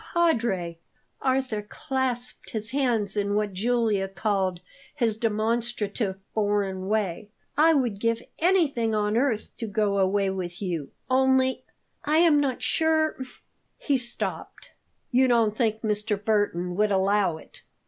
"Padre!" 0.15 0.79
Arthur 1.21 1.61
clasped 1.61 2.49
his 2.49 2.71
hands 2.71 3.15
in 3.15 3.35
what 3.35 3.53
Julia 3.53 4.07
called 4.07 4.59
his 4.95 5.15
"demonstrative 5.15 6.17
foreign 6.33 6.87
way." 6.87 7.29
"I 7.55 7.75
would 7.75 7.99
give 7.99 8.23
anything 8.39 8.95
on 8.95 9.15
earth 9.15 9.55
to 9.59 9.67
go 9.67 9.99
away 9.99 10.31
with 10.31 10.59
you. 10.59 10.89
Only 11.07 11.63
I 12.03 12.17
am 12.17 12.39
not 12.39 12.63
sure" 12.63 13.15
He 13.77 13.95
stopped. 13.99 14.71
"You 15.11 15.27
don't 15.27 15.55
think 15.55 15.81
Mr. 15.83 16.17
Burton 16.25 16.75
would 16.77 16.89
allow 16.91 17.37
it?" 17.37 17.61